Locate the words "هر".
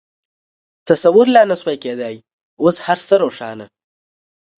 2.85-2.97